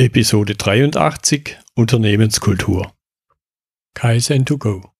[0.00, 2.92] Episode 83 Unternehmenskultur.
[3.94, 4.92] Kaizen to go.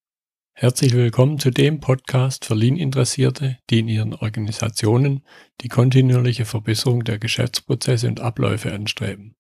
[0.55, 5.25] Herzlich willkommen zu dem Podcast für Lean-Interessierte, die in ihren Organisationen
[5.61, 9.37] die kontinuierliche Verbesserung der Geschäftsprozesse und Abläufe anstreben,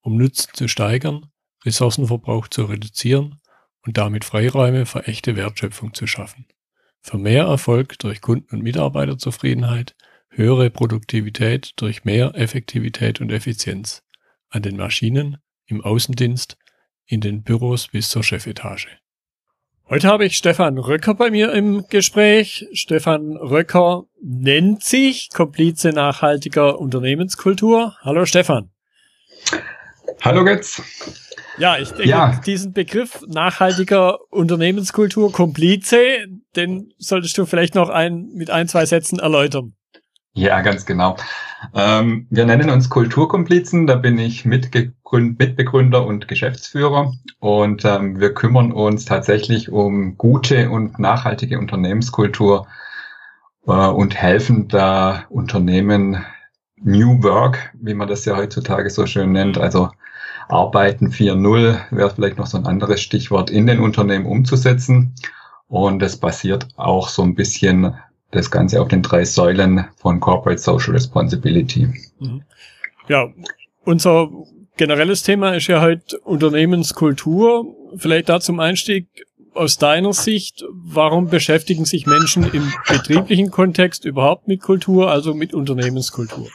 [0.00, 1.26] um Nutzen zu steigern,
[1.66, 3.42] Ressourcenverbrauch zu reduzieren
[3.82, 6.46] und damit Freiräume für echte Wertschöpfung zu schaffen.
[7.02, 9.96] Für mehr Erfolg durch Kunden- und Mitarbeiterzufriedenheit,
[10.30, 14.03] höhere Produktivität durch mehr Effektivität und Effizienz
[14.54, 16.56] an den Maschinen, im Außendienst,
[17.06, 18.88] in den Büros bis zur Chefetage.
[19.88, 22.66] Heute habe ich Stefan Röcker bei mir im Gespräch.
[22.72, 27.94] Stefan Röcker nennt sich Komplize nachhaltiger Unternehmenskultur.
[28.00, 28.70] Hallo Stefan.
[30.22, 30.80] Hallo Götz.
[31.58, 32.40] Ja, ich denke, ja.
[32.46, 39.18] diesen Begriff nachhaltiger Unternehmenskultur, Komplize, den solltest du vielleicht noch ein, mit ein, zwei Sätzen
[39.18, 39.76] erläutern.
[40.36, 41.16] Ja, ganz genau.
[41.74, 48.72] Ähm, wir nennen uns Kulturkomplizen, da bin ich Mitbegründer und Geschäftsführer und ähm, wir kümmern
[48.72, 52.66] uns tatsächlich um gute und nachhaltige Unternehmenskultur
[53.66, 56.24] äh, und helfen da Unternehmen
[56.82, 59.90] New Work, wie man das ja heutzutage so schön nennt, also
[60.48, 65.14] Arbeiten 4.0 wäre vielleicht noch so ein anderes Stichwort, in den Unternehmen umzusetzen.
[65.68, 67.94] Und das basiert auch so ein bisschen
[68.34, 71.88] das Ganze auf den drei Säulen von Corporate Social Responsibility.
[72.18, 72.42] Mhm.
[73.08, 73.28] Ja,
[73.84, 74.30] unser
[74.76, 77.74] generelles Thema ist ja heute Unternehmenskultur.
[77.96, 79.06] Vielleicht da zum Einstieg
[79.54, 85.54] aus deiner Sicht, warum beschäftigen sich Menschen im betrieblichen Kontext überhaupt mit Kultur, also mit
[85.54, 86.48] Unternehmenskultur?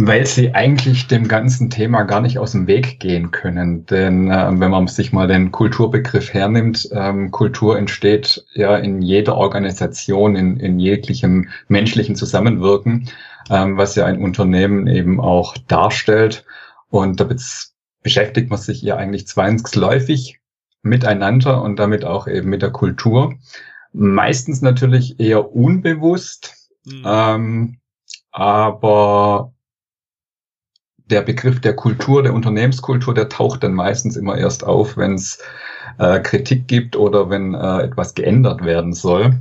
[0.00, 3.84] Weil sie eigentlich dem ganzen Thema gar nicht aus dem Weg gehen können.
[3.86, 9.36] Denn äh, wenn man sich mal den Kulturbegriff hernimmt, ähm, Kultur entsteht ja in jeder
[9.36, 13.08] Organisation, in, in jeglichem menschlichen Zusammenwirken,
[13.50, 16.44] ähm, was ja ein Unternehmen eben auch darstellt.
[16.90, 17.28] Und da
[18.04, 20.38] beschäftigt man sich ja eigentlich zwangsläufig
[20.82, 23.34] miteinander und damit auch eben mit der Kultur.
[23.92, 26.54] Meistens natürlich eher unbewusst.
[26.84, 27.02] Mhm.
[27.04, 27.78] Ähm,
[28.30, 29.54] aber
[31.10, 35.38] der Begriff der Kultur, der Unternehmenskultur, der taucht dann meistens immer erst auf, wenn es
[35.98, 39.40] äh, Kritik gibt oder wenn äh, etwas geändert werden soll.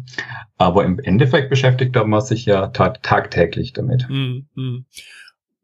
[0.57, 4.07] Aber im Endeffekt beschäftigt man sich ja tag tagtäglich damit.
[4.09, 4.85] Mhm.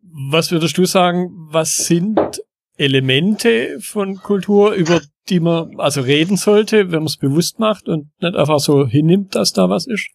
[0.01, 2.41] Was würdest du sagen, was sind
[2.77, 8.09] Elemente von Kultur, über die man also reden sollte, wenn man es bewusst macht und
[8.21, 10.09] nicht einfach so hinnimmt, dass da was ist?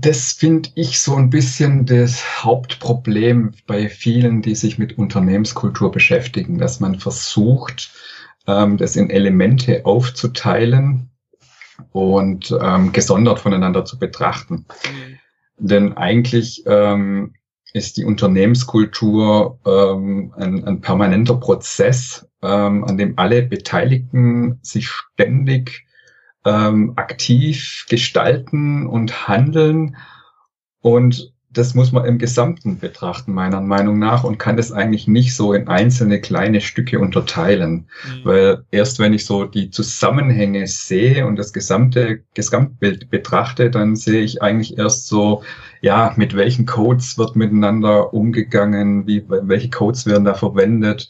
[0.00, 6.58] Das finde ich so ein bisschen das Hauptproblem bei vielen, die sich mit Unternehmenskultur beschäftigen,
[6.58, 7.92] dass man versucht,
[8.46, 11.10] ähm, das in Elemente aufzuteilen
[11.92, 14.66] und ähm, gesondert voneinander zu betrachten.
[14.84, 15.18] Mhm.
[15.58, 17.34] Denn eigentlich ähm,
[17.72, 25.86] ist die Unternehmenskultur ähm, ein, ein permanenter Prozess, ähm, an dem alle Beteiligten sich ständig
[26.44, 29.96] ähm, aktiv gestalten und handeln.
[30.80, 35.34] Und das muss man im Gesamten betrachten, meiner Meinung nach, und kann das eigentlich nicht
[35.34, 37.88] so in einzelne kleine Stücke unterteilen.
[38.04, 38.24] Mhm.
[38.24, 44.22] Weil erst wenn ich so die Zusammenhänge sehe und das gesamte Gesamtbild betrachte, dann sehe
[44.22, 45.42] ich eigentlich erst so,
[45.80, 51.08] ja, mit welchen Codes wird miteinander umgegangen, wie, welche Codes werden da verwendet,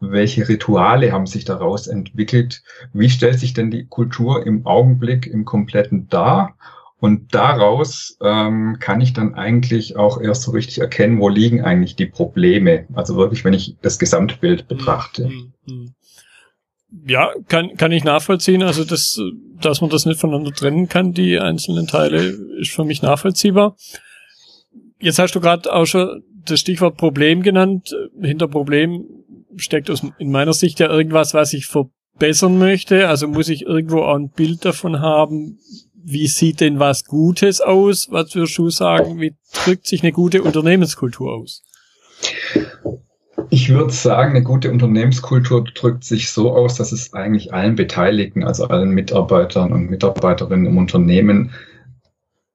[0.00, 2.62] welche Rituale haben sich daraus entwickelt?
[2.92, 6.56] Wie stellt sich denn die Kultur im Augenblick im Kompletten dar?
[6.98, 11.96] Und daraus ähm, kann ich dann eigentlich auch erst so richtig erkennen, wo liegen eigentlich
[11.96, 12.86] die Probleme.
[12.92, 15.24] Also wirklich, wenn ich das Gesamtbild betrachte.
[15.24, 15.94] Hm, hm, hm.
[17.06, 18.62] Ja, kann, kann ich nachvollziehen.
[18.62, 19.20] Also, das,
[19.60, 23.76] dass man das nicht voneinander trennen kann, die einzelnen Teile, ist für mich nachvollziehbar.
[24.98, 27.94] Jetzt hast du gerade auch schon das Stichwort Problem genannt.
[28.20, 29.06] Hinter Problem
[29.56, 33.08] steckt aus, in meiner Sicht ja irgendwas, was ich verbessern möchte.
[33.08, 35.58] Also muss ich irgendwo auch ein Bild davon haben,
[36.02, 38.08] wie sieht denn was Gutes aus?
[38.10, 41.62] Was würdest du sagen, wie drückt sich eine gute Unternehmenskultur aus?
[43.50, 48.44] Ich würde sagen, eine gute Unternehmenskultur drückt sich so aus, dass es eigentlich allen Beteiligten,
[48.44, 51.50] also allen Mitarbeitern und Mitarbeiterinnen im Unternehmen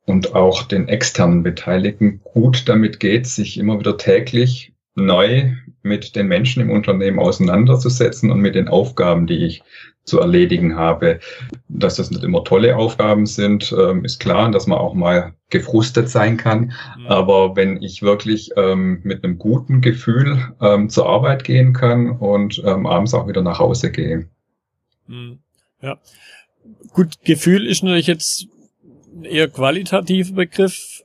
[0.06, 5.52] und auch den externen Beteiligten gut damit geht, sich immer wieder täglich neu
[5.86, 9.64] mit den Menschen im Unternehmen auseinanderzusetzen und mit den Aufgaben, die ich
[10.04, 11.20] zu erledigen habe.
[11.68, 16.10] Dass das nicht immer tolle Aufgaben sind, ähm, ist klar, dass man auch mal gefrustet
[16.10, 16.74] sein kann.
[16.98, 17.08] Mhm.
[17.08, 22.64] Aber wenn ich wirklich ähm, mit einem guten Gefühl ähm, zur Arbeit gehen kann und
[22.64, 24.28] abends auch wieder nach Hause gehe.
[25.08, 25.40] Mhm.
[25.82, 25.98] Ja.
[26.94, 28.48] Gut, Gefühl ist natürlich jetzt
[29.16, 31.04] ein eher qualitativer Begriff.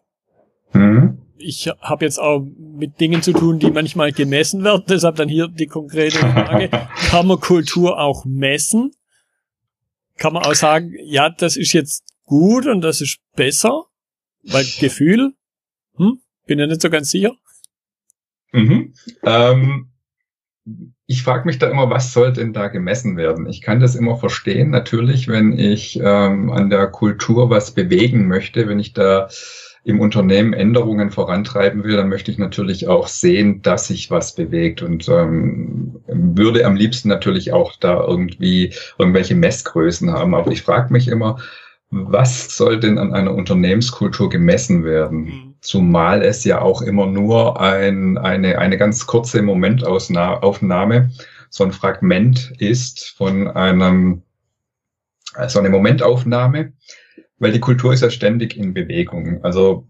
[0.73, 4.85] Mhm ich habe jetzt auch mit Dingen zu tun, die manchmal gemessen werden.
[4.89, 6.69] Deshalb dann hier die konkrete Frage.
[7.11, 8.93] Kann man Kultur auch messen?
[10.17, 13.85] Kann man auch sagen, ja, das ist jetzt gut und das ist besser?
[14.43, 15.33] Weil Gefühl,
[15.97, 17.33] hm, bin ja nicht so ganz sicher.
[18.53, 18.95] Mhm.
[19.23, 19.91] Ähm,
[21.07, 23.49] ich frage mich da immer, was soll denn da gemessen werden?
[23.49, 28.69] Ich kann das immer verstehen, natürlich, wenn ich ähm, an der Kultur was bewegen möchte,
[28.69, 29.29] wenn ich da
[29.85, 34.83] im Unternehmen Änderungen vorantreiben will, dann möchte ich natürlich auch sehen, dass sich was bewegt
[34.83, 40.35] und ähm, würde am liebsten natürlich auch da irgendwie irgendwelche Messgrößen haben.
[40.35, 41.39] Aber ich frage mich immer,
[41.91, 45.21] was soll denn an einer Unternehmenskultur gemessen werden?
[45.21, 45.55] Mhm.
[45.61, 51.11] Zumal es ja auch immer nur ein, eine, eine ganz kurze Momentaufnahme,
[51.49, 54.23] so ein Fragment ist von einem,
[55.35, 56.73] also eine Momentaufnahme,
[57.41, 59.43] weil die Kultur ist ja ständig in Bewegung.
[59.43, 59.89] Also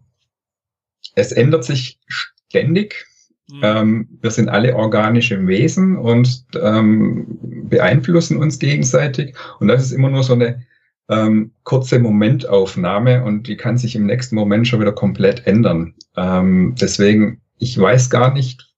[1.14, 3.06] es ändert sich ständig.
[3.50, 3.60] Mhm.
[3.62, 7.38] Ähm, wir sind alle organische Wesen und ähm,
[7.68, 9.36] beeinflussen uns gegenseitig.
[9.58, 10.64] Und das ist immer nur so eine
[11.08, 15.94] ähm, kurze Momentaufnahme und die kann sich im nächsten Moment schon wieder komplett ändern.
[16.16, 18.69] Ähm, deswegen, ich weiß gar nicht,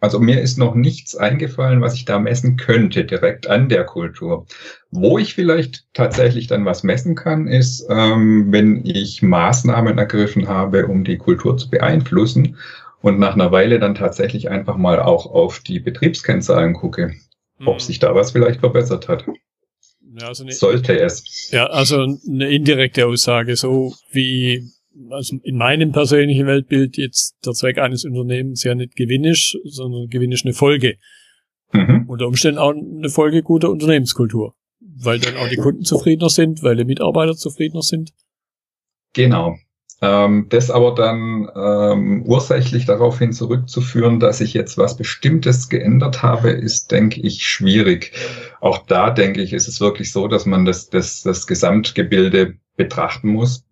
[0.00, 4.46] also mir ist noch nichts eingefallen, was ich da messen könnte, direkt an der Kultur.
[4.90, 10.86] Wo ich vielleicht tatsächlich dann was messen kann, ist, ähm, wenn ich Maßnahmen ergriffen habe,
[10.86, 12.56] um die Kultur zu beeinflussen
[13.00, 17.14] und nach einer Weile dann tatsächlich einfach mal auch auf die Betriebskennzahlen gucke,
[17.58, 17.68] mhm.
[17.68, 19.24] ob sich da was vielleicht verbessert hat.
[20.20, 21.50] Ja, also eine, Sollte es.
[21.50, 24.70] Ja, also eine indirekte Aussage, so wie
[25.10, 30.08] also in meinem persönlichen Weltbild jetzt der Zweck eines Unternehmens ja nicht Gewinn ist, sondern
[30.08, 30.96] Gewinn ist eine Folge.
[31.72, 32.06] Mhm.
[32.08, 34.54] Unter Umständen auch eine Folge guter Unternehmenskultur.
[34.80, 38.12] Weil dann auch die Kunden zufriedener sind, weil die Mitarbeiter zufriedener sind.
[39.12, 39.56] Genau.
[40.00, 46.50] Ähm, das aber dann ähm, ursächlich daraufhin zurückzuführen, dass ich jetzt was Bestimmtes geändert habe,
[46.50, 48.12] ist, denke ich, schwierig.
[48.60, 53.28] Auch da, denke ich, ist es wirklich so, dass man das, das, das Gesamtgebilde betrachten
[53.28, 53.67] muss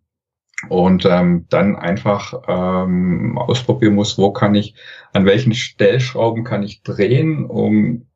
[0.68, 4.74] und ähm, dann einfach ähm, ausprobieren muss, wo kann ich,
[5.12, 8.06] an welchen Stellschrauben kann ich drehen, um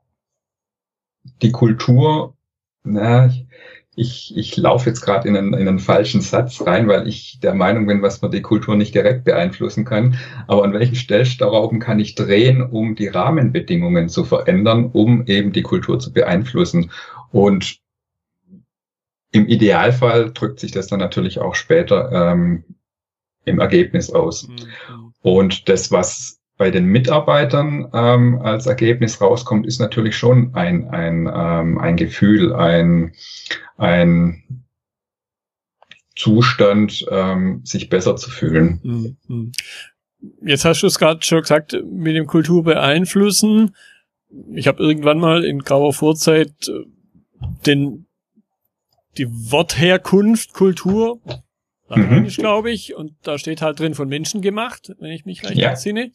[1.42, 2.36] die Kultur,
[2.82, 3.30] na,
[3.96, 7.54] ich, ich laufe jetzt gerade in einen, in einen falschen Satz rein, weil ich der
[7.54, 10.16] Meinung bin, was man die Kultur nicht direkt beeinflussen kann.
[10.46, 15.62] Aber an welchen Stellschrauben kann ich drehen, um die Rahmenbedingungen zu verändern, um eben die
[15.62, 16.90] Kultur zu beeinflussen?
[17.30, 17.80] Und
[19.32, 22.64] im Idealfall drückt sich das dann natürlich auch später ähm,
[23.44, 24.48] im Ergebnis aus.
[24.48, 25.14] Mhm.
[25.22, 31.30] Und das, was bei den Mitarbeitern ähm, als Ergebnis rauskommt, ist natürlich schon ein, ein,
[31.32, 33.14] ähm, ein Gefühl, ein,
[33.78, 34.64] ein
[36.16, 39.16] Zustand, ähm, sich besser zu fühlen.
[39.26, 39.52] Mhm.
[40.42, 43.74] Jetzt hast du es gerade schon gesagt, mit dem Kultur beeinflussen.
[44.52, 46.84] Ich habe irgendwann mal in grauer Vorzeit äh,
[47.66, 48.06] den
[49.18, 51.20] die Wortherkunft Kultur,
[51.88, 52.26] mhm.
[52.28, 55.70] glaube ich, und da steht halt drin von Menschen gemacht, wenn ich mich recht ja.
[55.70, 56.12] entsinne.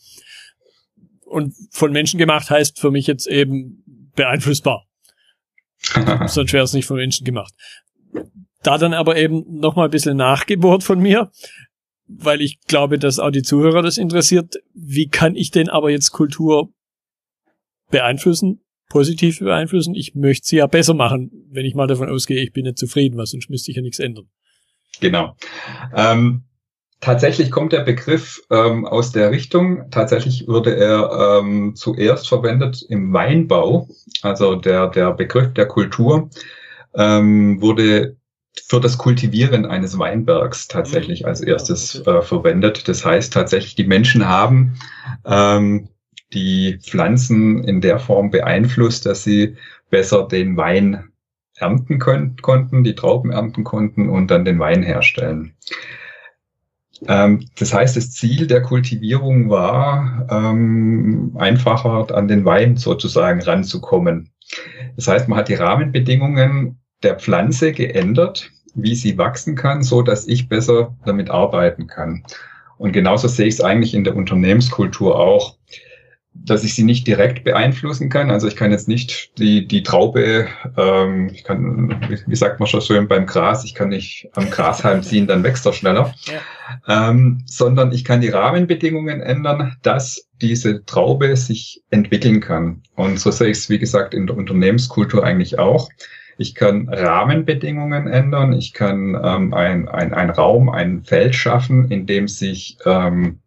[1.25, 4.86] Und von Menschen gemacht heißt für mich jetzt eben beeinflussbar.
[6.27, 7.53] Sonst wäre es nicht von Menschen gemacht.
[8.63, 11.31] Da dann aber eben nochmal ein bisschen nachgebohrt von mir,
[12.07, 14.56] weil ich glaube, dass auch die Zuhörer das interessiert.
[14.74, 16.71] Wie kann ich denn aber jetzt Kultur
[17.89, 19.96] beeinflussen, positiv beeinflussen?
[19.96, 23.18] Ich möchte sie ja besser machen, wenn ich mal davon ausgehe, ich bin nicht zufrieden,
[23.18, 24.30] weil sonst müsste ich ja nichts ändern.
[25.00, 25.36] Genau.
[25.96, 26.44] Ähm,
[27.06, 29.92] Tatsächlich kommt der Begriff ähm, aus der Richtung.
[29.92, 33.88] Tatsächlich wurde er ähm, zuerst verwendet im Weinbau.
[34.24, 36.32] Also der, der Begriff der Kultur
[36.96, 38.18] ähm, wurde
[38.68, 41.27] für das Kultivieren eines Weinbergs tatsächlich mhm.
[41.27, 42.88] als erstes äh, verwendet.
[42.88, 44.80] Das heißt tatsächlich, die Menschen haben
[45.25, 45.89] ähm,
[46.36, 49.56] die Pflanzen in der Form beeinflusst, dass sie
[49.89, 51.10] besser den Wein
[51.58, 55.54] ernten können, konnten, die Trauben ernten konnten und dann den Wein herstellen.
[57.08, 64.30] Ähm, das heißt, das Ziel der Kultivierung war, ähm, einfacher an den Wein sozusagen ranzukommen.
[64.96, 70.27] Das heißt, man hat die Rahmenbedingungen der Pflanze geändert, wie sie wachsen kann, so dass
[70.27, 72.24] ich besser damit arbeiten kann.
[72.77, 75.58] Und genauso sehe ich es eigentlich in der Unternehmenskultur auch
[76.44, 78.30] dass ich sie nicht direkt beeinflussen kann.
[78.30, 81.96] Also ich kann jetzt nicht die, die Traube, ähm, ich kann,
[82.27, 85.65] wie, sagt man schon schön beim Gras, ich kann nicht am Grashalm ziehen, dann wächst
[85.65, 86.13] er schneller.
[86.25, 87.10] Ja.
[87.10, 92.82] Ähm, sondern ich kann die Rahmenbedingungen ändern, dass diese Traube sich entwickeln kann.
[92.96, 95.89] Und so sehe ich es, wie gesagt, in der Unternehmenskultur eigentlich auch.
[96.38, 102.06] Ich kann Rahmenbedingungen ändern, ich kann ähm, ein, ein, ein Raum, ein Feld schaffen, in
[102.06, 103.39] dem sich ähm,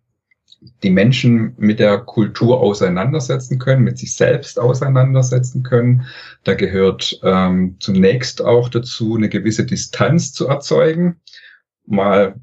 [0.82, 6.06] die Menschen mit der Kultur auseinandersetzen können, mit sich selbst auseinandersetzen können.
[6.44, 11.20] Da gehört ähm, zunächst auch dazu, eine gewisse Distanz zu erzeugen,
[11.86, 12.36] mal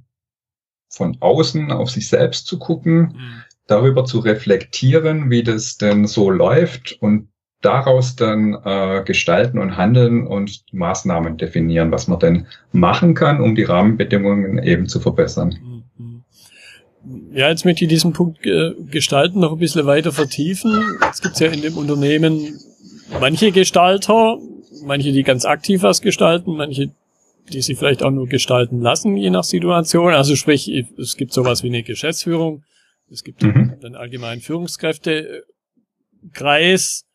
[0.89, 3.43] von außen auf sich selbst zu gucken, mhm.
[3.67, 7.29] darüber zu reflektieren, wie das denn so läuft und
[7.62, 13.55] daraus dann äh, gestalten und handeln und Maßnahmen definieren, was man denn machen kann, um
[13.55, 15.60] die Rahmenbedingungen eben zu verbessern.
[15.62, 15.75] Mhm
[17.33, 20.97] ja, jetzt möchte ich diesen Punkt äh, Gestalten noch ein bisschen weiter vertiefen.
[21.12, 22.59] Es gibt ja in dem Unternehmen
[23.19, 24.39] manche Gestalter,
[24.83, 26.91] manche, die ganz aktiv was gestalten, manche,
[27.51, 30.13] die sich vielleicht auch nur gestalten lassen, je nach Situation.
[30.13, 32.63] Also sprich, es gibt sowas wie eine Geschäftsführung,
[33.12, 33.74] es gibt mhm.
[33.81, 37.05] den allgemeinen Führungskräftekreis,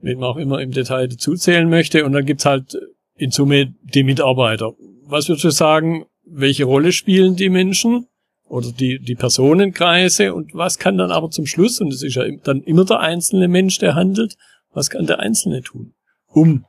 [0.00, 2.78] wen man auch immer im Detail dazuzählen möchte, und dann gibt's halt
[3.16, 4.74] in Summe die Mitarbeiter.
[5.04, 8.06] Was würdest du sagen, welche Rolle spielen die Menschen?
[8.50, 12.24] Oder die, die Personenkreise und was kann dann aber zum Schluss, und es ist ja
[12.42, 14.36] dann immer der einzelne Mensch, der handelt,
[14.74, 15.94] was kann der Einzelne tun,
[16.26, 16.64] um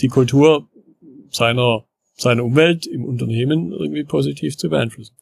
[0.00, 0.68] die Kultur
[1.30, 5.16] seiner, seiner Umwelt im Unternehmen irgendwie positiv zu beeinflussen?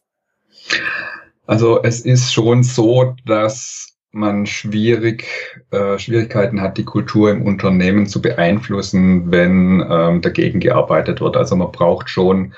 [1.47, 5.25] Also es ist schon so, dass man schwierig,
[5.71, 11.35] äh, Schwierigkeiten hat, die Kultur im Unternehmen zu beeinflussen, wenn ähm, dagegen gearbeitet wird.
[11.35, 12.53] Also man braucht schon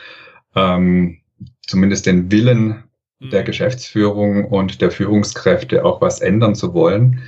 [0.54, 1.20] ähm,
[1.66, 2.84] zumindest den Willen,
[3.20, 3.46] der mhm.
[3.46, 7.22] Geschäftsführung und der Führungskräfte auch was ändern zu wollen.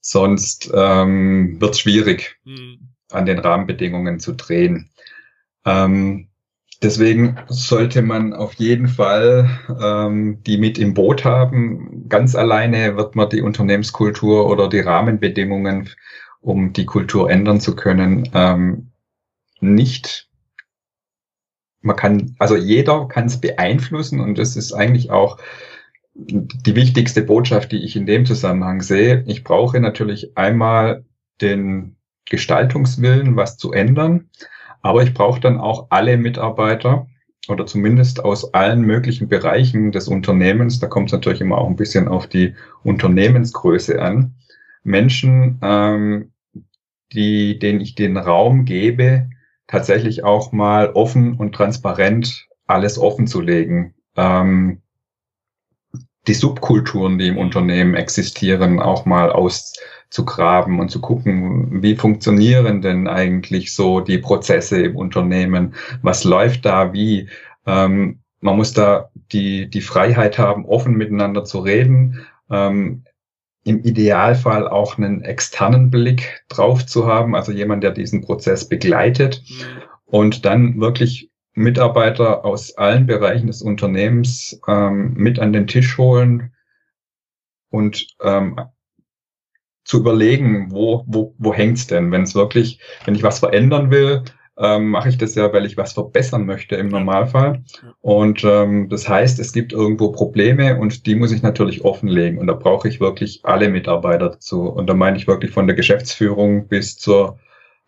[0.00, 2.90] Sonst ähm, wird es schwierig, mhm.
[3.10, 4.90] an den Rahmenbedingungen zu drehen.
[5.64, 6.28] Ähm,
[6.82, 9.48] deswegen sollte man auf jeden Fall
[9.82, 12.06] ähm, die mit im Boot haben.
[12.08, 15.88] Ganz alleine wird man die Unternehmenskultur oder die Rahmenbedingungen,
[16.40, 18.90] um die Kultur ändern zu können, ähm,
[19.60, 20.28] nicht
[21.84, 25.38] man kann, also jeder kann es beeinflussen und das ist eigentlich auch
[26.14, 29.24] die wichtigste Botschaft, die ich in dem Zusammenhang sehe.
[29.26, 31.04] Ich brauche natürlich einmal
[31.40, 34.30] den Gestaltungswillen, was zu ändern,
[34.80, 37.06] aber ich brauche dann auch alle Mitarbeiter
[37.48, 41.76] oder zumindest aus allen möglichen Bereichen des Unternehmens, da kommt es natürlich immer auch ein
[41.76, 44.36] bisschen auf die Unternehmensgröße an,
[44.84, 46.32] Menschen, ähm,
[47.12, 49.28] die, denen ich den Raum gebe,
[49.66, 53.94] tatsächlich auch mal offen und transparent alles offen zu legen.
[54.16, 54.80] Ähm,
[56.26, 63.08] die Subkulturen, die im Unternehmen existieren, auch mal auszugraben und zu gucken, wie funktionieren denn
[63.08, 65.74] eigentlich so die Prozesse im Unternehmen?
[66.02, 67.28] Was läuft da wie?
[67.66, 72.26] Ähm, man muss da die, die Freiheit haben, offen miteinander zu reden.
[72.50, 73.04] Ähm,
[73.64, 79.42] im Idealfall auch einen externen Blick drauf zu haben, also jemand, der diesen Prozess begleitet
[79.48, 79.82] mhm.
[80.04, 86.52] und dann wirklich Mitarbeiter aus allen Bereichen des Unternehmens ähm, mit an den Tisch holen
[87.70, 88.60] und ähm,
[89.84, 94.22] zu überlegen, wo, wo, wo hängt's denn, wenn es wirklich, wenn ich was verändern will,
[94.56, 97.64] ähm, mache ich das ja, weil ich was verbessern möchte im Normalfall.
[98.00, 102.38] Und ähm, das heißt, es gibt irgendwo Probleme und die muss ich natürlich offenlegen.
[102.38, 104.68] Und da brauche ich wirklich alle Mitarbeiter dazu.
[104.68, 107.38] Und da meine ich wirklich von der Geschäftsführung bis zur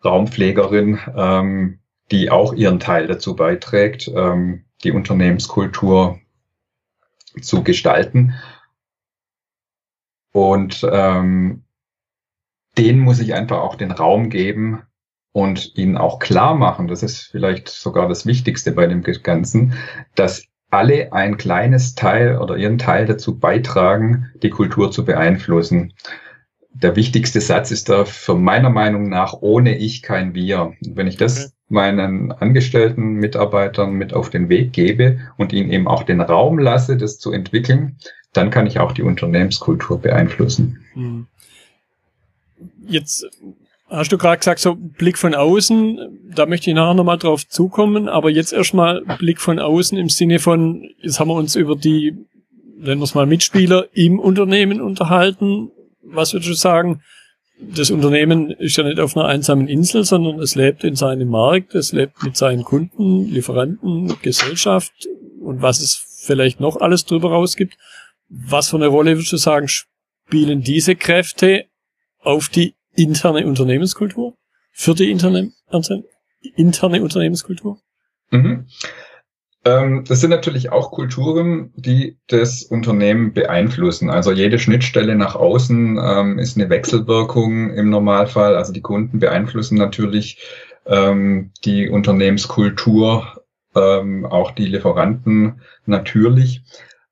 [0.03, 1.79] Raumpflegerin, ähm,
[2.11, 6.19] die auch ihren Teil dazu beiträgt, ähm, die Unternehmenskultur
[7.41, 8.33] zu gestalten.
[10.33, 11.63] Und ähm,
[12.77, 14.83] denen muss ich einfach auch den Raum geben,
[15.37, 19.73] und ihnen auch klar machen, das ist vielleicht sogar das Wichtigste bei dem Ganzen,
[20.15, 25.93] dass alle ein kleines Teil oder ihren Teil dazu beitragen, die Kultur zu beeinflussen.
[26.73, 30.73] Der wichtigste Satz ist da für meiner Meinung nach, ohne ich kein Wir.
[30.81, 36.01] wenn ich das meinen Angestellten, Mitarbeitern mit auf den Weg gebe und ihnen eben auch
[36.01, 37.97] den Raum lasse, das zu entwickeln,
[38.33, 40.83] dann kann ich auch die Unternehmenskultur beeinflussen.
[40.93, 41.27] Hm.
[42.87, 43.27] Jetzt
[43.89, 48.09] Hast du gerade gesagt, so Blick von außen, da möchte ich nachher nochmal drauf zukommen,
[48.09, 52.13] aber jetzt erstmal Blick von außen im Sinne von, jetzt haben wir uns über die,
[52.77, 55.71] nennen wir es mal Mitspieler im Unternehmen unterhalten.
[56.01, 57.01] Was würdest du sagen?
[57.59, 61.73] Das Unternehmen ist ja nicht auf einer einsamen Insel, sondern es lebt in seinem Markt,
[61.73, 65.07] es lebt mit seinen Kunden, Lieferanten, Gesellschaft
[65.39, 67.77] und was es vielleicht noch alles drüber rausgibt.
[68.27, 71.65] Was für eine Rolle würdest du sagen, spielen diese Kräfte
[72.19, 74.35] auf die interne Unternehmenskultur?
[74.71, 75.51] Für die interne,
[76.55, 77.79] interne Unternehmenskultur?
[78.31, 78.67] Mhm.
[79.65, 84.09] Ähm, das sind natürlich auch Kulturen, die das Unternehmen beeinflussen.
[84.09, 88.55] Also jede Schnittstelle nach außen ähm, ist eine Wechselwirkung im Normalfall.
[88.55, 90.39] Also die Kunden beeinflussen natürlich
[90.85, 93.43] ähm, die Unternehmenskultur,
[93.75, 96.61] ähm, auch die Lieferanten natürlich.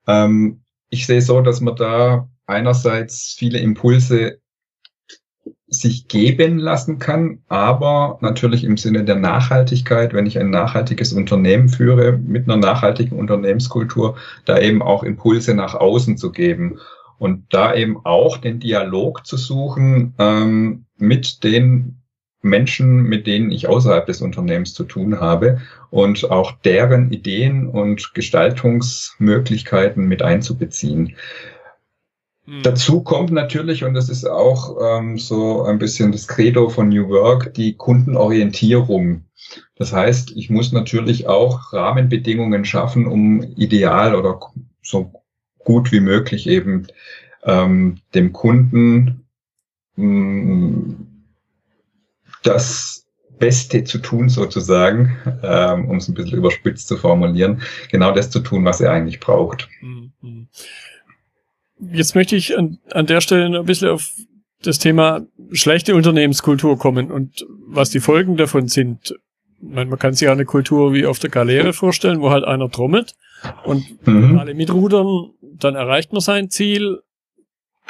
[0.07, 4.39] Ähm, ich sehe so, dass man da einerseits viele Impulse
[5.67, 11.69] sich geben lassen kann, aber natürlich im Sinne der Nachhaltigkeit, wenn ich ein nachhaltiges Unternehmen
[11.69, 16.79] führe mit einer nachhaltigen Unternehmenskultur, da eben auch Impulse nach außen zu geben
[17.17, 22.01] und da eben auch den Dialog zu suchen ähm, mit den
[22.45, 28.13] Menschen, mit denen ich außerhalb des Unternehmens zu tun habe und auch deren Ideen und
[28.13, 31.15] Gestaltungsmöglichkeiten mit einzubeziehen.
[32.45, 32.63] Mhm.
[32.63, 37.09] Dazu kommt natürlich, und das ist auch ähm, so ein bisschen das Credo von New
[37.09, 39.23] Work, die Kundenorientierung.
[39.75, 44.39] Das heißt, ich muss natürlich auch Rahmenbedingungen schaffen, um ideal oder
[44.81, 45.11] so
[45.59, 46.87] gut wie möglich eben
[47.43, 49.25] ähm, dem Kunden
[49.95, 51.07] mh, mm,
[52.43, 53.05] das
[53.37, 57.61] Beste zu tun, sozusagen, ähm, um es ein bisschen überspitzt zu formulieren,
[57.91, 59.67] genau das zu tun, was er eigentlich braucht.
[59.81, 60.47] Mhm.
[61.79, 64.11] Jetzt möchte ich an, an der Stelle ein bisschen auf
[64.61, 69.15] das Thema schlechte Unternehmenskultur kommen und was die Folgen davon sind.
[69.61, 73.15] Man, man kann sich eine Kultur wie auf der Galeere vorstellen, wo halt einer trommelt
[73.63, 74.37] und mhm.
[74.37, 77.01] alle mitrudern, dann erreicht man sein Ziel.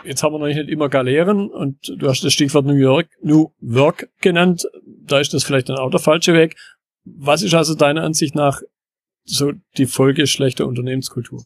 [0.04, 3.51] Jetzt haben wir noch nicht immer Galeeren und du hast das Stichwort New York, New
[3.62, 4.68] Work genannt.
[4.86, 6.56] Da ist das vielleicht dann auch der falsche Weg.
[7.06, 8.62] Was ist also deiner Ansicht nach
[9.24, 11.44] so die Folge schlechter Unternehmenskultur?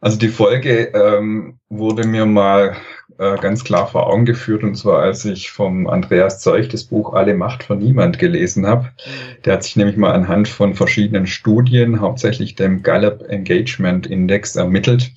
[0.00, 2.76] Also die Folge ähm, wurde mir mal
[3.18, 7.12] äh, ganz klar vor Augen geführt, und zwar als ich vom Andreas Zeug das Buch
[7.12, 8.84] Alle Macht von Niemand gelesen habe.
[8.84, 9.42] Mhm.
[9.44, 15.12] Der hat sich nämlich mal anhand von verschiedenen Studien, hauptsächlich dem Gallup Engagement Index, ermittelt,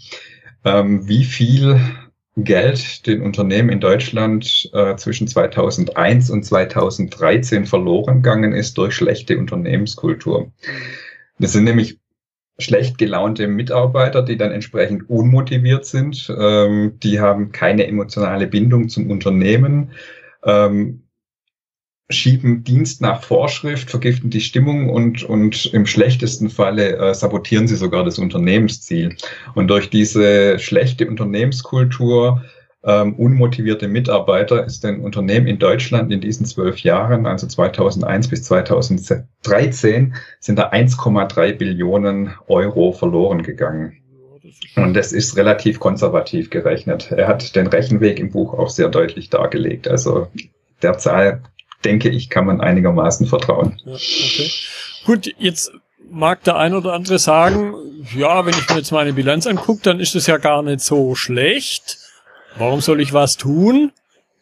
[0.65, 1.79] ähm, wie viel
[2.35, 9.37] Geld den Unternehmen in Deutschland äh, zwischen 2001 und 2013 verloren gegangen ist durch schlechte
[9.37, 10.47] Unternehmenskultur.
[10.47, 10.51] Mhm.
[11.39, 11.99] Das sind nämlich
[12.59, 16.31] schlecht gelaunte Mitarbeiter, die dann entsprechend unmotiviert sind.
[16.37, 19.91] Ähm, die haben keine emotionale Bindung zum Unternehmen,
[20.43, 21.03] ähm,
[22.09, 27.75] schieben Dienst nach Vorschrift, vergiften die Stimmung und, und im schlechtesten Falle äh, sabotieren sie
[27.75, 29.15] sogar das Unternehmensziel.
[29.55, 32.43] Und durch diese schlechte Unternehmenskultur
[32.85, 38.43] ähm, unmotivierte Mitarbeiter ist ein Unternehmen in Deutschland in diesen zwölf Jahren, also 2001 bis
[38.43, 43.99] 2013, sind da 1,3 Billionen Euro verloren gegangen.
[44.75, 47.11] Und das ist relativ konservativ gerechnet.
[47.11, 49.87] Er hat den Rechenweg im Buch auch sehr deutlich dargelegt.
[49.87, 50.27] Also
[50.81, 51.41] der Zahl,
[51.85, 53.77] denke ich, kann man einigermaßen vertrauen.
[53.85, 54.51] Ja, okay.
[55.05, 55.71] Gut, jetzt
[56.09, 57.73] mag der ein oder andere sagen,
[58.15, 61.15] ja, wenn ich mir jetzt meine Bilanz angucke, dann ist es ja gar nicht so
[61.15, 62.02] schlecht.
[62.57, 63.91] Warum soll ich was tun,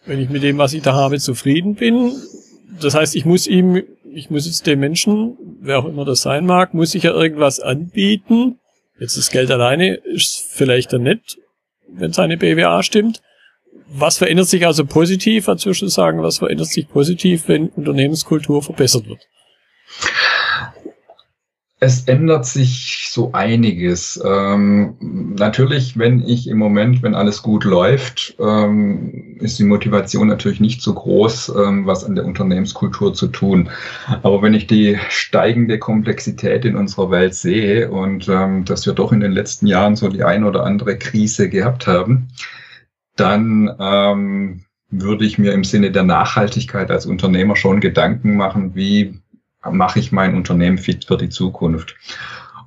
[0.05, 2.13] wenn ich mit dem, was ich da habe, zufrieden bin?
[2.81, 6.45] Das heißt, ich muss ihm, ich muss jetzt dem Menschen, wer auch immer das sein
[6.45, 8.59] mag, muss ich ja irgendwas anbieten.
[8.99, 11.37] Jetzt das Geld alleine ist vielleicht dann nicht,
[11.87, 13.21] wenn seine BWA stimmt.
[13.93, 19.07] Was verändert sich also positiv, dazu schon sagen, was verändert sich positiv, wenn Unternehmenskultur verbessert
[19.07, 19.27] wird?
[21.83, 24.21] Es ändert sich so einiges.
[24.23, 24.97] Ähm,
[25.35, 30.83] natürlich, wenn ich im Moment, wenn alles gut läuft, ähm, ist die Motivation natürlich nicht
[30.83, 33.71] so groß, ähm, was an der Unternehmenskultur zu tun.
[34.21, 39.11] Aber wenn ich die steigende Komplexität in unserer Welt sehe und ähm, dass wir doch
[39.11, 42.27] in den letzten Jahren so die ein oder andere Krise gehabt haben,
[43.15, 49.20] dann ähm, würde ich mir im Sinne der Nachhaltigkeit als Unternehmer schon Gedanken machen, wie
[49.69, 51.95] mache ich mein Unternehmen fit für die Zukunft.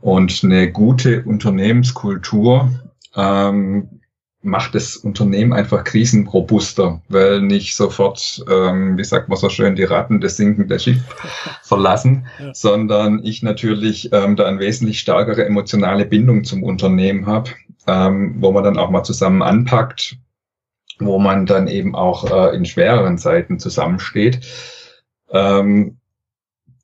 [0.01, 2.71] Und eine gute Unternehmenskultur
[3.17, 4.01] ähm,
[4.45, 9.85] macht das Unternehmen einfach krisenrobuster, weil nicht sofort, ähm, wie sagt man so schön, die
[9.85, 11.03] Ratten das sinkende Schiff
[11.63, 12.53] verlassen, ja.
[12.53, 17.51] sondern ich natürlich ähm, da eine wesentlich stärkere emotionale Bindung zum Unternehmen habe,
[17.87, 20.19] ähm, wo man dann auch mal zusammen anpackt,
[20.99, 24.41] wo man dann eben auch äh, in schwereren Zeiten zusammensteht.
[25.31, 25.97] Ähm,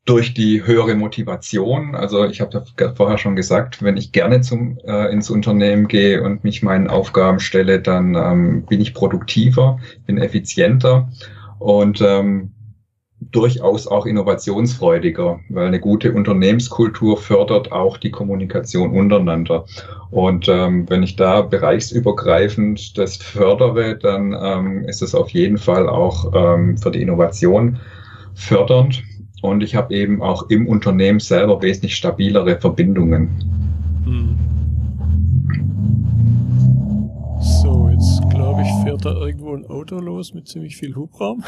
[0.06, 1.94] durch die höhere Motivation.
[1.94, 6.22] Also ich habe ja vorher schon gesagt, wenn ich gerne zum, äh, ins Unternehmen gehe
[6.22, 11.08] und mich meinen Aufgaben stelle, dann ähm, bin ich produktiver, bin effizienter
[11.58, 12.52] und ähm,
[13.20, 19.66] durchaus auch innovationsfreudiger, weil eine gute Unternehmenskultur fördert auch die Kommunikation untereinander.
[20.10, 25.88] Und ähm, wenn ich da bereichsübergreifend das fördere, dann ähm, ist es auf jeden Fall
[25.88, 27.78] auch ähm, für die Innovation
[28.34, 29.02] fördernd.
[29.42, 33.28] Und ich habe eben auch im Unternehmen selber wesentlich stabilere Verbindungen.
[34.04, 34.36] Hm.
[37.40, 41.42] So, jetzt glaube ich, fährt da irgendwo ein Auto los mit ziemlich viel Hubraum.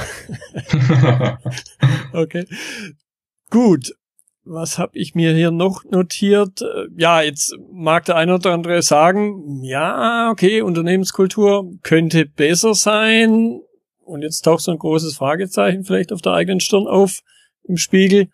[2.12, 2.46] okay.
[3.50, 3.92] Gut.
[4.44, 6.64] was habe ich mir hier noch notiert?
[6.96, 13.60] Ja, jetzt mag der eine oder andere sagen, ja, okay, Unternehmenskultur könnte besser sein.
[14.00, 17.20] Und jetzt taucht so ein großes Fragezeichen vielleicht auf der eigenen Stirn auf
[17.64, 18.28] im Spiegel.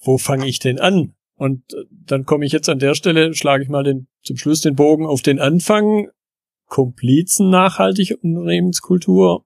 [0.00, 1.14] Wo fange ich denn an?
[1.36, 4.74] Und dann komme ich jetzt an der Stelle, schlage ich mal den, zum Schluss den
[4.74, 6.08] Bogen auf den Anfang.
[6.66, 9.44] Komplizen nachhaltige Unternehmenskultur.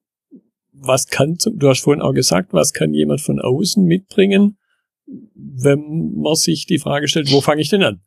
[0.72, 4.58] Was kann, du hast vorhin auch gesagt, was kann jemand von außen mitbringen?
[5.34, 8.00] wenn man sich die Frage stellt, wo fange ich denn an?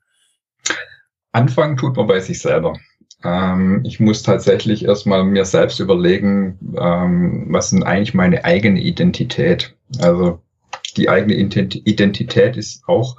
[1.32, 2.78] Anfangen tut man bei sich selber.
[3.24, 9.76] Ähm, ich muss tatsächlich erstmal mir selbst überlegen, ähm, was ist eigentlich meine eigene Identität?
[10.00, 10.42] Also
[10.98, 13.18] die eigene Identität ist auch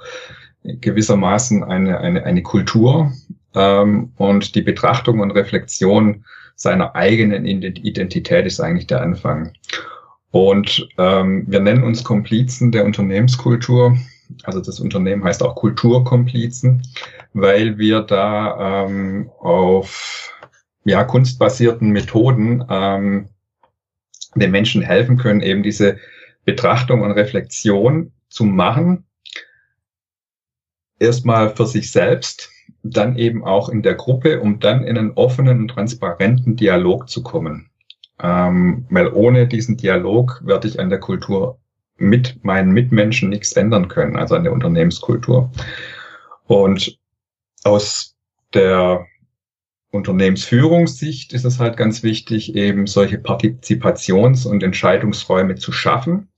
[0.63, 3.11] gewissermaßen eine, eine, eine Kultur
[3.55, 9.53] ähm, und die Betrachtung und Reflexion seiner eigenen Identität ist eigentlich der Anfang.
[10.31, 13.97] Und ähm, wir nennen uns Komplizen der Unternehmenskultur.
[14.43, 16.81] Also das Unternehmen heißt auch Kulturkomplizen,
[17.33, 20.33] weil wir da ähm, auf
[20.83, 23.29] ja, kunstbasierten Methoden ähm,
[24.35, 25.97] den Menschen helfen können, eben diese
[26.47, 29.05] Betrachtung und Reflexion zu machen.
[30.97, 32.49] Erstmal für sich selbst,
[32.83, 37.21] dann eben auch in der Gruppe, um dann in einen offenen und transparenten Dialog zu
[37.21, 37.69] kommen.
[38.23, 41.59] Ähm, weil ohne diesen Dialog werde ich an der Kultur
[41.97, 45.51] mit meinen Mitmenschen nichts ändern können, also an der Unternehmenskultur.
[46.45, 46.97] Und
[47.65, 48.15] aus
[48.53, 49.05] der
[49.91, 56.29] Unternehmensführungssicht ist es halt ganz wichtig, eben solche Partizipations- und Entscheidungsräume zu schaffen,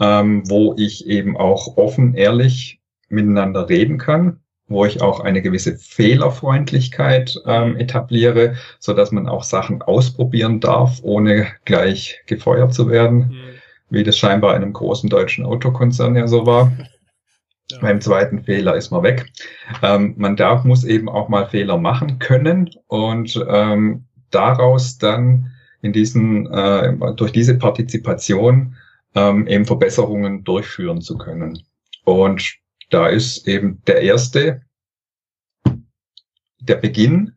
[0.00, 5.76] ähm, wo ich eben auch offen, ehrlich miteinander reden kann wo ich auch eine gewisse
[5.76, 13.18] Fehlerfreundlichkeit ähm, etabliere, so dass man auch Sachen ausprobieren darf, ohne gleich gefeuert zu werden,
[13.18, 13.34] mhm.
[13.90, 16.72] wie das scheinbar in einem großen deutschen Autokonzern ja so war.
[17.70, 17.78] Ja.
[17.80, 19.24] Beim zweiten Fehler ist man weg.
[19.82, 25.94] Ähm, man darf, muss eben auch mal Fehler machen können und ähm, daraus dann in
[25.94, 28.76] diesen, äh, durch diese Partizipation
[29.14, 31.62] ähm, eben Verbesserungen durchführen zu können.
[32.04, 32.56] Und
[32.90, 34.62] da ist eben der erste,
[36.60, 37.34] der Beginn,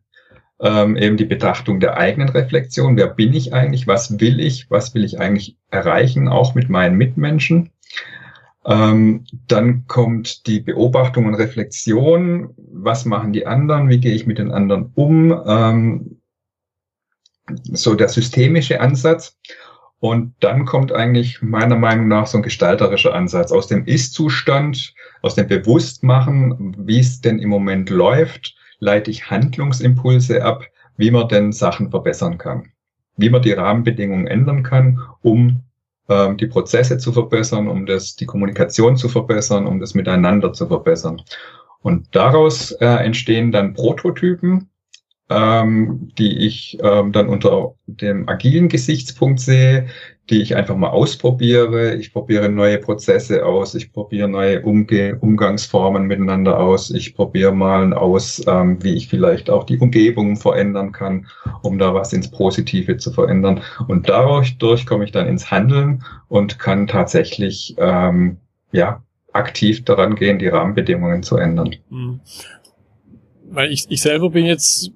[0.60, 2.96] ähm, eben die Betrachtung der eigenen Reflexion.
[2.96, 3.86] Wer bin ich eigentlich?
[3.86, 4.70] Was will ich?
[4.70, 6.28] Was will ich eigentlich erreichen?
[6.28, 7.70] Auch mit meinen Mitmenschen.
[8.66, 12.54] Ähm, dann kommt die Beobachtung und Reflexion.
[12.56, 13.88] Was machen die anderen?
[13.88, 15.32] Wie gehe ich mit den anderen um?
[15.46, 16.20] Ähm,
[17.62, 19.38] so der systemische Ansatz.
[20.00, 25.34] Und dann kommt eigentlich meiner Meinung nach so ein gestalterischer Ansatz aus dem Ist-Zustand, aus
[25.34, 30.64] dem Bewusstmachen, wie es denn im Moment läuft, leite ich Handlungsimpulse ab,
[30.96, 32.70] wie man denn Sachen verbessern kann,
[33.16, 35.62] wie man die Rahmenbedingungen ändern kann, um
[36.08, 40.66] ähm, die Prozesse zu verbessern, um das, die Kommunikation zu verbessern, um das Miteinander zu
[40.66, 41.22] verbessern.
[41.80, 44.67] Und daraus äh, entstehen dann Prototypen,
[45.30, 49.88] ähm, die ich ähm, dann unter dem agilen Gesichtspunkt sehe,
[50.30, 51.94] die ich einfach mal ausprobiere.
[51.96, 57.92] Ich probiere neue Prozesse aus, ich probiere neue Umge Umgangsformen miteinander aus, ich probiere mal
[57.92, 61.26] aus, ähm, wie ich vielleicht auch die Umgebung verändern kann,
[61.62, 63.62] um da was ins Positive zu verändern.
[63.86, 68.38] Und dadurch durch komme ich dann ins Handeln und kann tatsächlich ähm,
[68.72, 71.74] ja aktiv daran gehen, die Rahmenbedingungen zu ändern.
[71.90, 72.20] Mhm.
[73.50, 74.92] Weil ich, ich selber bin jetzt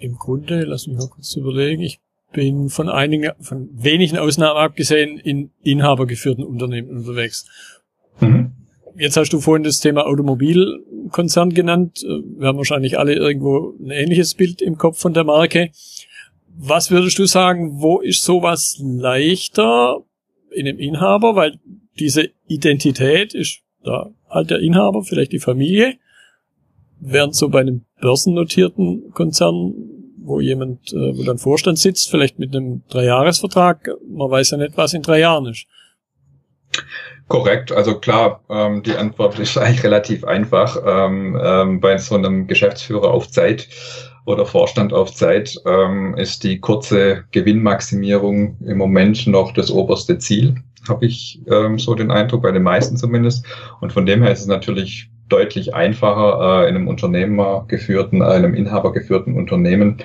[0.00, 2.00] im Grunde, lass mich mal kurz überlegen, ich
[2.32, 7.46] bin von einigen, von wenigen Ausnahmen abgesehen in inhabergeführten Unternehmen unterwegs.
[8.20, 8.52] Mhm.
[8.96, 12.02] Jetzt hast du vorhin das Thema Automobilkonzern genannt.
[12.02, 15.70] Wir haben wahrscheinlich alle irgendwo ein ähnliches Bild im Kopf von der Marke.
[16.56, 20.04] Was würdest du sagen, wo ist sowas leichter
[20.50, 21.34] in einem Inhaber?
[21.34, 21.58] Weil
[21.98, 25.96] diese Identität ist da halt der Inhaber, vielleicht die Familie.
[27.00, 29.74] Während so bei einem börsennotierten Konzern
[30.22, 34.76] wo jemand, äh, wo dann Vorstand sitzt, vielleicht mit einem Dreijahresvertrag, man weiß ja nicht,
[34.76, 35.66] was in drei Jahren ist.
[37.28, 40.76] Korrekt, also klar, ähm, die Antwort ist eigentlich relativ einfach.
[40.86, 43.68] Ähm, ähm, bei so einem Geschäftsführer auf Zeit
[44.26, 50.54] oder Vorstand auf Zeit ähm, ist die kurze Gewinnmaximierung im Moment noch das oberste Ziel,
[50.88, 53.44] habe ich ähm, so den Eindruck, bei den meisten zumindest.
[53.80, 58.54] Und von dem her ist es natürlich deutlich einfacher, äh, in einem unternehmergeführten, äh, einem
[58.54, 59.98] inhabergeführten Unternehmen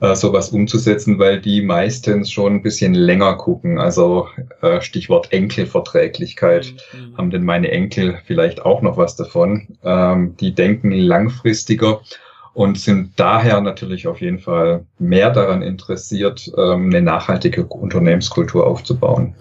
[0.00, 3.78] äh, sowas umzusetzen, weil die meistens schon ein bisschen länger gucken.
[3.78, 4.28] Also
[4.62, 6.74] äh, Stichwort Enkelverträglichkeit.
[6.92, 7.18] Mhm.
[7.18, 9.68] Haben denn meine Enkel vielleicht auch noch was davon?
[9.84, 12.00] Ähm, die denken langfristiger
[12.54, 19.34] und sind daher natürlich auf jeden Fall mehr daran interessiert, ähm, eine nachhaltige Unternehmenskultur aufzubauen.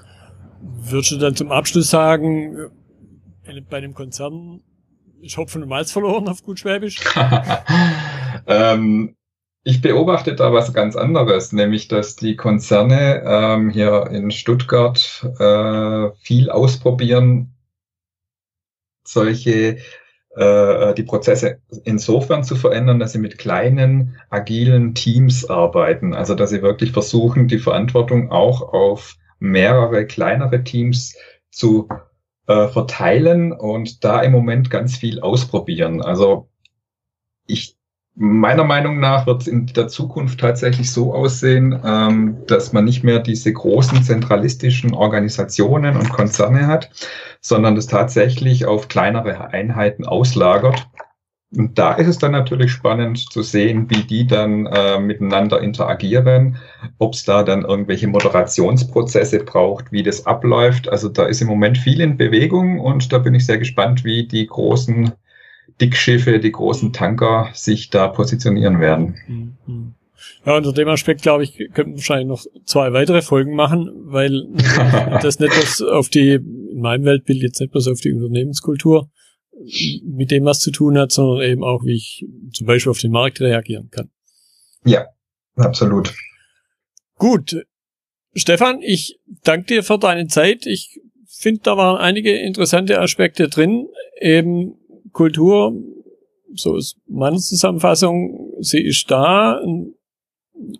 [0.83, 2.69] Würdest du dann zum Abschluss sagen,
[3.69, 4.61] bei einem Konzern
[5.21, 6.99] ist Hopfen und Malz verloren auf gut Schwäbisch?
[8.47, 9.15] ähm,
[9.63, 16.09] ich beobachte da was ganz anderes, nämlich dass die Konzerne ähm, hier in Stuttgart äh,
[16.21, 17.55] viel ausprobieren,
[19.03, 19.77] solche
[20.35, 26.13] äh, die Prozesse insofern zu verändern, dass sie mit kleinen, agilen Teams arbeiten.
[26.13, 31.15] Also dass sie wirklich versuchen, die Verantwortung auch auf mehrere kleinere Teams
[31.51, 31.89] zu
[32.49, 36.01] äh, verteilen und da im Moment ganz viel ausprobieren.
[36.01, 36.49] Also
[37.45, 37.77] ich
[38.15, 43.03] meiner Meinung nach wird es in der Zukunft tatsächlich so aussehen, ähm, dass man nicht
[43.03, 46.89] mehr diese großen zentralistischen Organisationen und Konzerne hat,
[47.39, 50.89] sondern das tatsächlich auf kleinere Einheiten auslagert.
[51.55, 56.57] Und da ist es dann natürlich spannend zu sehen, wie die dann äh, miteinander interagieren,
[56.99, 60.89] ob es da dann irgendwelche Moderationsprozesse braucht, wie das abläuft.
[60.89, 64.27] Also da ist im Moment viel in Bewegung und da bin ich sehr gespannt, wie
[64.27, 65.11] die großen
[65.81, 69.15] Dickschiffe, die großen Tanker sich da positionieren werden.
[69.27, 69.95] Mhm.
[70.45, 74.43] Ja, unter dem Aspekt, glaube ich, könnten wir wahrscheinlich noch zwei weitere Folgen machen, weil
[75.21, 79.09] das nicht bloß auf die, in meinem Weltbild jetzt nicht bloß auf die Unternehmenskultur
[80.03, 83.11] mit dem was zu tun hat, sondern eben auch, wie ich zum Beispiel auf den
[83.11, 84.09] Markt reagieren kann.
[84.85, 85.07] Ja,
[85.55, 86.13] absolut.
[87.15, 87.65] Gut.
[88.33, 90.65] Stefan, ich danke dir für deine Zeit.
[90.65, 93.87] Ich finde, da waren einige interessante Aspekte drin.
[94.19, 94.75] Eben
[95.11, 95.73] Kultur,
[96.53, 99.61] so ist meine Zusammenfassung, sie ist da.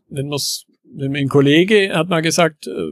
[0.07, 2.91] Wenn wir's, wenn ein Kollege hat mal gesagt, äh,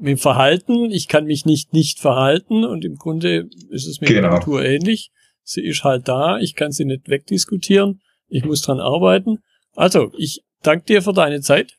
[0.00, 4.10] mit dem Verhalten, ich kann mich nicht nicht verhalten und im Grunde ist es mit
[4.10, 4.30] genau.
[4.30, 5.10] Kultur ähnlich.
[5.42, 9.38] Sie ist halt da, ich kann sie nicht wegdiskutieren, ich muss dran arbeiten.
[9.74, 11.74] Also, ich danke dir für deine Zeit.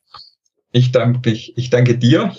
[0.72, 2.34] Ich danke dich, ich danke dir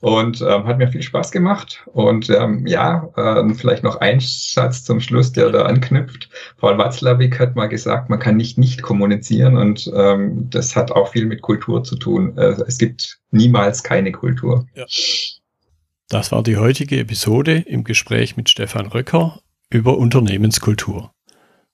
[0.00, 1.84] und ähm, hat mir viel Spaß gemacht.
[1.86, 6.30] Und ähm, ja, äh, vielleicht noch ein Satz zum Schluss, der da anknüpft.
[6.58, 11.12] Paul Watzlawick hat mal gesagt, man kann nicht nicht kommunizieren und ähm, das hat auch
[11.12, 12.36] viel mit Kultur zu tun.
[12.38, 14.66] Äh, es gibt niemals keine Kultur.
[14.74, 14.86] Ja.
[16.08, 21.12] Das war die heutige Episode im Gespräch mit Stefan Röcker über Unternehmenskultur.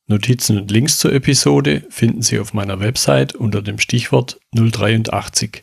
[0.06, 5.62] Notizen und Links zur Episode finden Sie auf meiner Website unter dem Stichwort 083.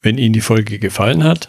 [0.00, 1.48] Wenn Ihnen die Folge gefallen hat,